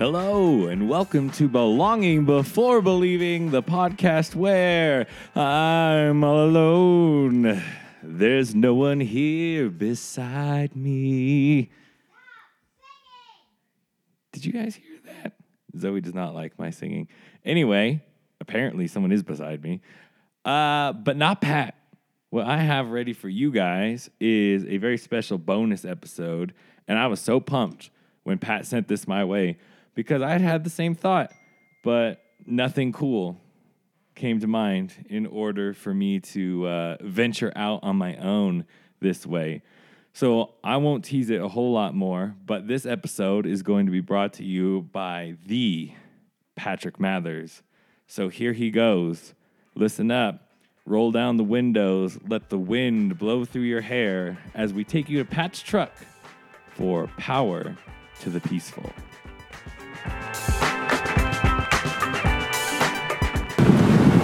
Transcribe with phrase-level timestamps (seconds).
[0.00, 5.06] Hello, and welcome to Belonging Before Believing, the podcast where
[5.36, 7.62] I'm alone.
[8.02, 11.70] There's no one here beside me.
[14.32, 15.34] Did you guys hear that?
[15.78, 17.06] Zoe does not like my singing.
[17.44, 18.02] Anyway,
[18.40, 19.82] apparently someone is beside me,
[20.46, 21.74] uh, but not Pat.
[22.30, 26.54] What I have ready for you guys is a very special bonus episode,
[26.88, 27.90] and I was so pumped
[28.22, 29.58] when Pat sent this my way
[29.94, 31.32] because I had had the same thought,
[31.82, 33.40] but nothing cool
[34.14, 38.66] came to mind in order for me to uh, venture out on my own
[39.00, 39.62] this way.
[40.12, 43.92] So I won't tease it a whole lot more, but this episode is going to
[43.92, 45.92] be brought to you by the
[46.56, 47.62] Patrick Mathers.
[48.06, 49.34] So here he goes.
[49.74, 50.48] Listen up.
[50.86, 55.18] Roll down the windows, let the wind blow through your hair as we take you
[55.18, 55.92] to Pat's truck
[56.74, 57.76] for Power
[58.22, 58.90] to the Peaceful.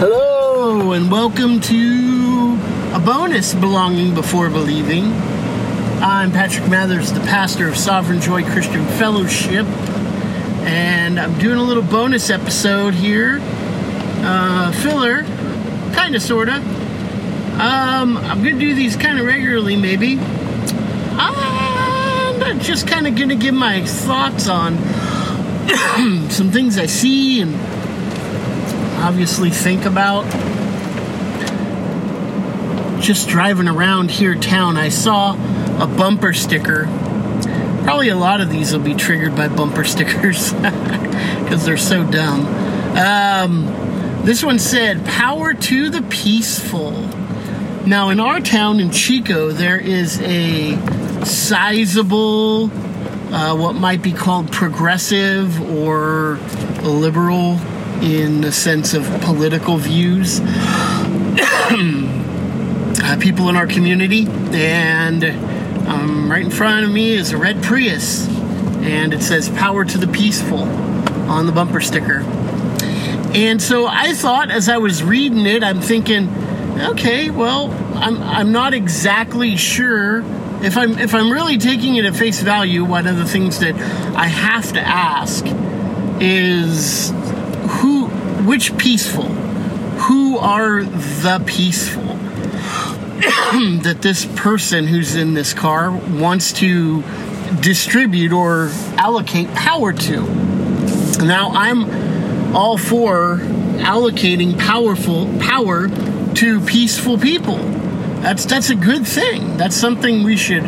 [0.00, 2.58] Hello, and welcome to
[2.94, 5.12] a bonus Belonging Before Believing.
[6.00, 9.66] I'm Patrick Mathers, the pastor of Sovereign Joy Christian Fellowship,
[10.64, 13.40] and I'm doing a little bonus episode here.
[13.42, 15.24] Uh, filler,
[15.92, 16.62] kind of, sort of.
[17.60, 20.18] Um, I'm going to do these kind of regularly, maybe.
[21.18, 24.78] I'm just kind of going to give my thoughts on
[26.30, 27.79] some things I see and
[29.00, 30.24] obviously think about.
[33.00, 35.32] Just driving around here town, I saw
[35.82, 36.84] a bumper sticker.
[37.82, 42.46] Probably a lot of these will be triggered by bumper stickers because they're so dumb.
[42.96, 46.92] Um, this one said, Power to the peaceful.
[47.86, 50.76] Now, in our town in Chico, there is a
[51.24, 52.64] sizable,
[53.32, 56.38] uh, what might be called progressive or
[56.82, 57.58] liberal
[58.02, 60.40] in the sense of political views.
[63.02, 65.24] uh, people in our community, and
[65.88, 69.98] um, right in front of me is a red Prius, and it says "Power to
[69.98, 70.62] the Peaceful"
[71.30, 72.20] on the bumper sticker.
[73.32, 76.28] And so I thought, as I was reading it, I'm thinking,
[76.80, 80.24] okay, well, I'm I'm not exactly sure
[80.62, 82.84] if I'm if I'm really taking it at face value.
[82.84, 83.74] One of the things that
[84.16, 85.44] I have to ask
[86.20, 87.12] is
[88.40, 89.24] which peaceful?
[89.24, 92.02] Who are the peaceful?
[93.82, 97.02] That this person who's in this car wants to
[97.60, 100.22] distribute or allocate power to.
[101.24, 105.88] Now i'm all for allocating powerful power
[106.34, 107.56] to peaceful people.
[108.22, 109.56] That's that's a good thing.
[109.56, 110.62] That's something we should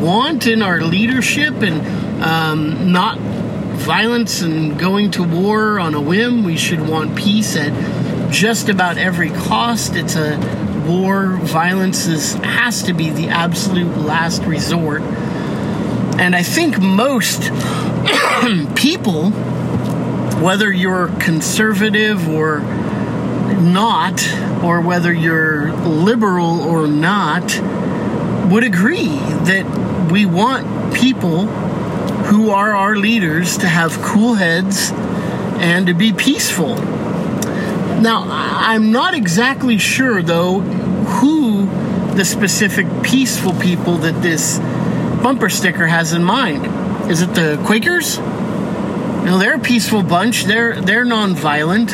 [0.00, 3.18] want in our leadership and um, not
[3.80, 6.44] violence and going to war on a whim.
[6.44, 7.72] We should want peace at
[8.30, 9.96] just about every cost.
[9.96, 10.38] It's a
[10.86, 11.36] war.
[11.38, 15.02] Violence is, has to be the absolute last resort.
[15.02, 17.40] And I think most
[18.76, 19.30] people,
[20.40, 24.22] whether you're conservative or not,
[24.62, 27.58] or whether you're liberal or not,
[28.50, 31.46] would agree that we want people
[32.30, 34.92] who are our leaders to have cool heads
[35.60, 36.76] and to be peaceful.
[36.76, 41.66] Now, I'm not exactly sure, though, who
[42.14, 44.58] the specific peaceful people that this
[45.22, 47.10] bumper sticker has in mind.
[47.10, 48.18] Is it the Quakers?
[48.18, 50.44] You they're a peaceful bunch.
[50.44, 51.90] They're they're nonviolent.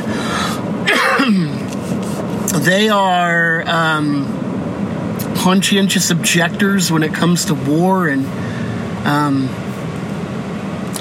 [2.65, 8.27] they are um, conscientious objectors when it comes to war and
[9.07, 9.49] um,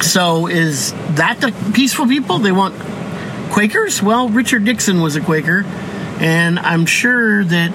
[0.05, 2.39] so is that the peaceful people?
[2.39, 2.75] They want
[3.51, 4.01] Quakers?
[4.01, 5.63] Well, Richard Nixon was a Quaker,
[6.19, 7.71] and I'm sure that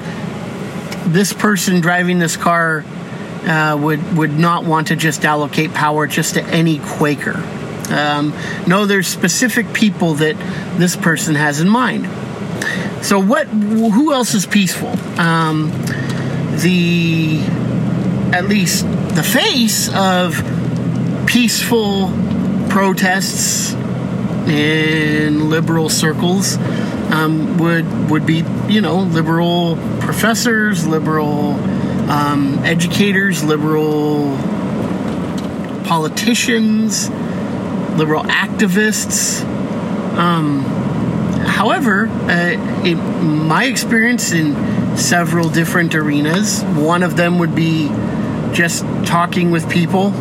[1.07, 2.85] this person driving this car
[3.45, 7.37] uh, would would not want to just allocate power just to any Quaker.
[7.91, 8.33] Um,
[8.67, 10.37] no, there's specific people that
[10.79, 12.07] this person has in mind.
[13.05, 13.49] So what?
[13.49, 14.91] Who else is peaceful?
[15.19, 15.71] Um,
[16.63, 17.41] the
[18.33, 20.60] at least the face of
[21.31, 22.13] peaceful
[22.71, 23.73] protests
[24.49, 26.57] in liberal circles
[27.13, 31.53] um, would would be you know liberal professors, liberal
[32.11, 34.37] um, educators, liberal
[35.85, 37.09] politicians,
[37.97, 39.45] liberal activists.
[40.17, 40.63] Um,
[41.47, 47.89] however, uh, in my experience in several different arenas, one of them would be
[48.53, 50.13] just talking with people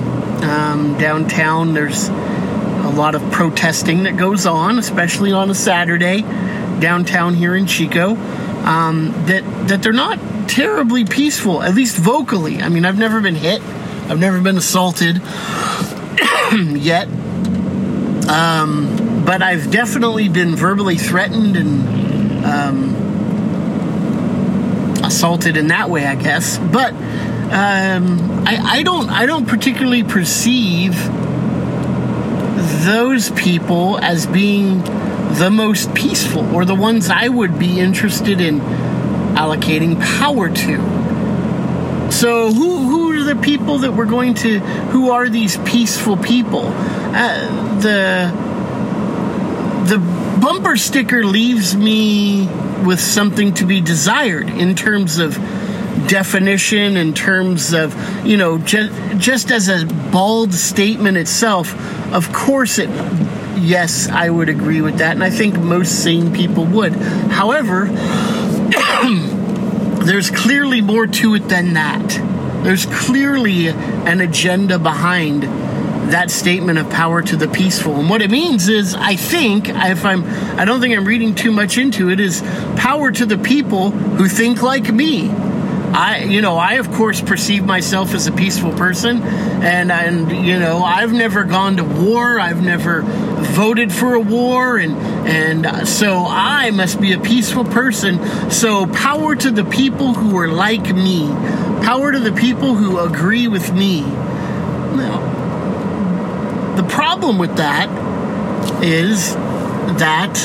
[0.43, 1.73] um, downtown.
[1.73, 6.21] There's a lot of protesting that goes on, especially on a Saturday
[6.79, 8.15] downtown here in Chico.
[8.63, 12.61] Um, that that they're not terribly peaceful, at least vocally.
[12.61, 15.17] I mean, I've never been hit, I've never been assaulted
[16.53, 17.07] yet,
[18.27, 22.95] um, but I've definitely been verbally threatened and um,
[25.03, 26.57] assaulted in that way, I guess.
[26.57, 26.93] But
[27.51, 30.93] um, I, I don't I don't particularly perceive
[32.85, 38.59] those people as being the most peaceful or the ones I would be interested in
[38.59, 42.11] allocating power to.
[42.11, 46.65] So who who are the people that we're going to who are these peaceful people?
[46.65, 48.49] Uh, the
[49.87, 49.97] the
[50.39, 52.47] bumper sticker leaves me
[52.85, 55.37] with something to be desired in terms of
[56.09, 57.95] definition in terms of
[58.25, 61.75] you know just just as a bald statement itself
[62.11, 62.89] of course it
[63.59, 67.85] yes i would agree with that and i think most sane people would however
[70.03, 72.07] there's clearly more to it than that
[72.63, 75.43] there's clearly an agenda behind
[76.11, 77.95] that statement of power to the peaceful.
[77.95, 80.23] And what it means is, I think, if I'm,
[80.59, 82.41] I don't think I'm reading too much into it, is
[82.75, 85.29] power to the people who think like me.
[85.93, 90.59] I, you know, I of course perceive myself as a peaceful person, and and you
[90.59, 92.39] know, I've never gone to war.
[92.39, 94.95] I've never voted for a war, and
[95.27, 98.51] and uh, so I must be a peaceful person.
[98.51, 101.27] So power to the people who are like me.
[101.83, 104.01] Power to the people who agree with me.
[104.01, 105.25] Now,
[106.75, 107.89] the problem with that
[108.83, 110.37] is that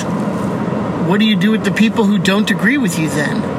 [1.07, 3.54] what do you do with the people who don't agree with you then?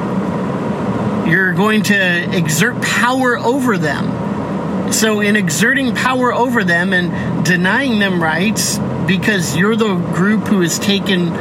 [1.26, 4.92] You're going to exert power over them.
[4.92, 10.60] So, in exerting power over them and denying them rights because you're the group who
[10.60, 11.32] has taken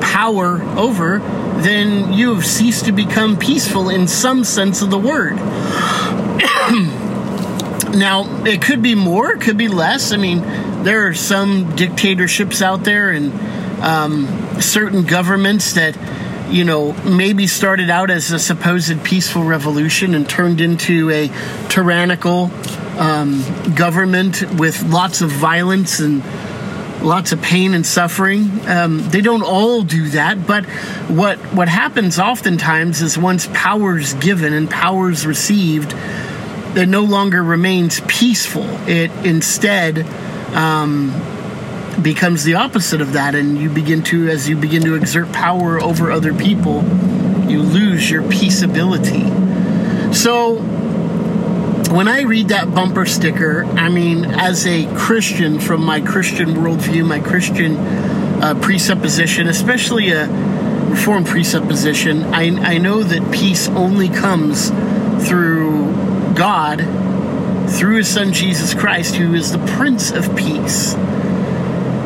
[0.00, 1.18] power over,
[1.62, 5.34] then you have ceased to become peaceful in some sense of the word.
[7.96, 10.12] now, it could be more, it could be less.
[10.12, 10.40] I mean,
[10.84, 13.32] there are some dictatorships out there and
[13.82, 15.96] um, certain governments that
[16.52, 21.28] you know, maybe started out as a supposed peaceful revolution and turned into a
[21.68, 22.50] tyrannical
[22.98, 23.42] um,
[23.74, 26.22] government with lots of violence and
[27.02, 28.50] lots of pain and suffering.
[28.68, 30.66] Um, they don't all do that, but
[31.08, 35.94] what what happens oftentimes is once power is given and power is received,
[36.76, 38.66] it no longer remains peaceful.
[38.86, 40.06] It instead
[40.54, 41.10] um,
[42.00, 45.80] becomes the opposite of that and you begin to as you begin to exert power
[45.80, 46.82] over other people
[47.50, 49.28] you lose your peaceability.
[50.14, 50.58] So
[51.92, 57.06] when i read that bumper sticker i mean as a christian from my christian worldview
[57.06, 60.26] my christian uh, presupposition especially a
[60.88, 62.44] reformed presupposition I,
[62.74, 64.70] I know that peace only comes
[65.28, 66.78] through god
[67.70, 70.94] through his son jesus christ who is the prince of peace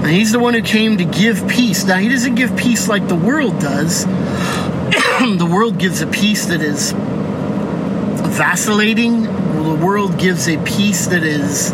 [0.07, 1.85] and he's the one who came to give peace.
[1.85, 4.05] Now, he doesn't give peace like the world does.
[4.07, 6.93] the world gives a peace that is
[8.37, 9.25] vacillating.
[9.25, 11.73] The world gives a peace that is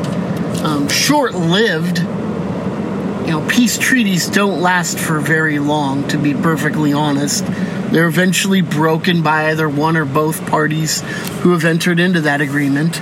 [0.64, 1.98] um, short lived.
[1.98, 7.44] You know, peace treaties don't last for very long, to be perfectly honest.
[7.92, 11.02] They're eventually broken by either one or both parties
[11.40, 12.98] who have entered into that agreement.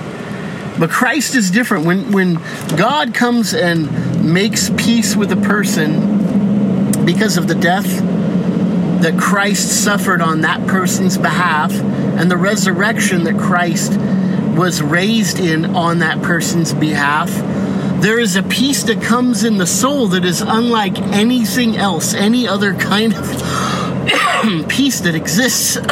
[0.77, 1.85] But Christ is different.
[1.85, 2.35] When when
[2.75, 7.85] God comes and makes peace with a person because of the death
[9.01, 13.97] that Christ suffered on that person's behalf and the resurrection that Christ
[14.55, 17.29] was raised in on that person's behalf,
[18.01, 22.47] there is a peace that comes in the soul that is unlike anything else, any
[22.47, 23.25] other kind of
[24.67, 25.77] peace that exists.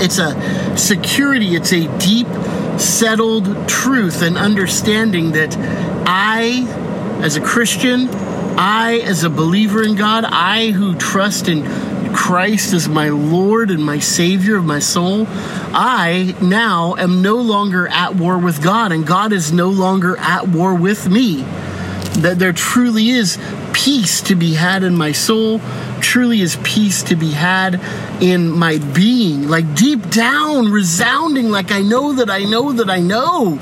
[0.00, 2.26] it's a security, it's a deep
[2.78, 5.56] settled truth and understanding that
[6.06, 6.66] I,
[7.26, 8.08] as a Christian,
[8.56, 11.64] I, as a believer in God, I who trust in
[12.14, 17.88] Christ as my Lord and my Savior of my soul, I now am no longer
[17.88, 21.42] at war with God, and God is no longer at war with me.
[22.18, 23.38] That there truly is
[23.72, 25.60] peace to be had in my soul,
[26.00, 27.80] truly is peace to be had
[28.22, 33.00] in my being, like deep down, resounding, like I know that I know that I
[33.00, 33.56] know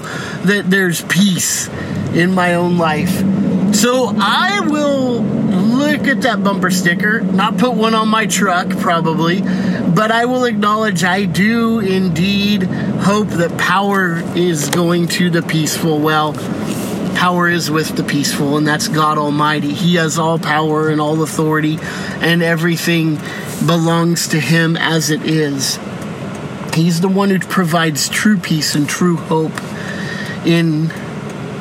[0.44, 1.68] that there's peace
[2.14, 3.33] in my own life.
[3.74, 9.40] So I will look at that bumper sticker, not put one on my truck probably,
[9.40, 15.98] but I will acknowledge I do indeed hope that power is going to the peaceful.
[15.98, 16.34] Well,
[17.16, 19.74] power is with the peaceful, and that's God Almighty.
[19.74, 21.78] He has all power and all authority,
[22.20, 23.16] and everything
[23.66, 25.80] belongs to Him as it is.
[26.74, 29.52] He's the one who provides true peace and true hope
[30.46, 30.92] in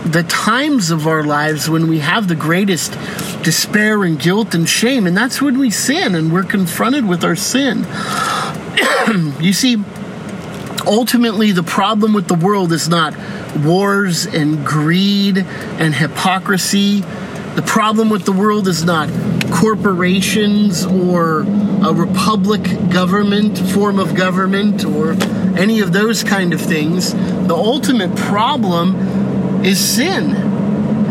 [0.06, 2.92] the times of our lives when we have the greatest
[3.44, 7.36] despair and guilt and shame, and that's when we sin and we're confronted with our
[7.36, 7.86] sin.
[9.40, 9.78] you see,
[10.86, 13.16] ultimately, the problem with the world is not
[13.64, 17.02] wars and greed and hypocrisy.
[17.56, 19.10] The problem with the world is not
[19.52, 25.12] corporations or a republic government, form of government, or
[25.58, 27.14] any of those kind of things.
[27.14, 29.23] The ultimate problem
[29.64, 30.36] is sin.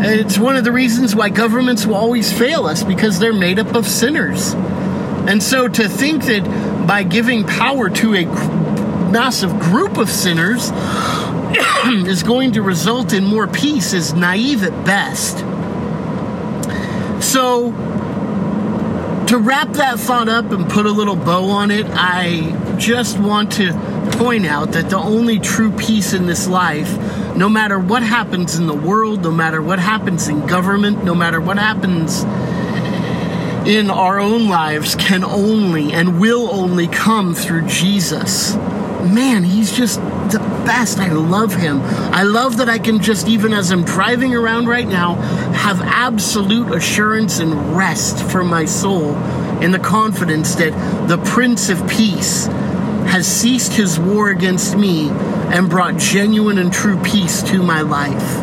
[0.05, 3.75] It's one of the reasons why governments will always fail us because they're made up
[3.75, 4.53] of sinners.
[4.53, 8.25] And so to think that by giving power to a
[9.13, 10.71] massive group of sinners
[11.85, 15.39] is going to result in more peace is naive at best.
[17.23, 17.71] So,
[19.27, 23.53] to wrap that thought up and put a little bow on it, I just want
[23.53, 23.71] to
[24.17, 26.91] point out that the only true peace in this life,
[27.35, 31.41] no matter what happens in the world, no matter what happens in government, no matter
[31.41, 32.23] what happens
[33.67, 38.55] in our own lives, can only and will only come through Jesus.
[38.55, 39.99] Man, he's just
[40.31, 40.99] the best.
[40.99, 41.81] I love him.
[41.81, 45.15] I love that I can just, even as I'm driving around right now,
[45.53, 49.15] have absolute assurance and rest for my soul
[49.61, 52.47] in the confidence that the Prince of Peace
[53.07, 58.41] has ceased his war against me and brought genuine and true peace to my life.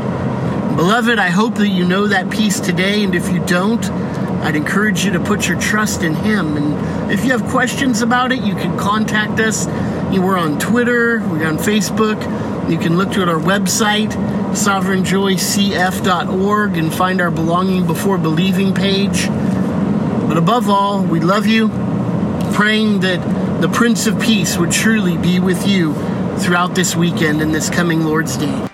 [0.77, 3.85] Beloved, I hope that you know that peace today, and if you don't,
[4.43, 6.57] I'd encourage you to put your trust in Him.
[6.57, 9.67] And if you have questions about it, you can contact us.
[9.67, 12.19] We're on Twitter, we're on Facebook.
[12.71, 14.13] You can look at our website,
[14.53, 19.29] sovereignjoycf.org, and find our Belonging Before Believing page.
[19.29, 21.69] But above all, we love you,
[22.55, 23.21] praying that
[23.61, 25.93] the Prince of Peace would truly be with you
[26.39, 28.70] throughout this weekend and this coming Lord's Day.